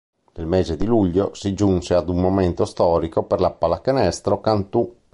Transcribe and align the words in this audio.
Nel 0.37 0.47
mese 0.47 0.77
di 0.77 0.87
luglio 0.87 1.31
si 1.35 1.53
giunse 1.53 1.93
ad 1.93 2.09
un 2.09 2.19
momento 2.19 2.65
storico 2.65 3.21
per 3.21 3.39
la 3.39 3.51
Pallacanestro 3.51 4.41
Cantù. 4.41 4.91